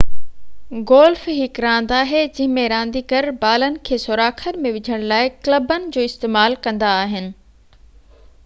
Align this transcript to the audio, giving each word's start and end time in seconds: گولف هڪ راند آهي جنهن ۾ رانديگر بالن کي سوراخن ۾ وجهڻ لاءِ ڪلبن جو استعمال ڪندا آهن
گولف 0.91 1.25
هڪ 1.39 1.59
راند 1.65 1.91
آهي 1.97 2.21
جنهن 2.37 2.55
۾ 2.61 2.63
رانديگر 2.73 3.27
بالن 3.43 3.77
کي 3.89 3.99
سوراخن 4.05 4.59
۾ 4.67 4.73
وجهڻ 4.79 5.07
لاءِ 5.13 5.31
ڪلبن 5.49 5.87
جو 5.97 6.07
استعمال 6.11 6.57
ڪندا 6.65 6.95
آهن 7.05 7.29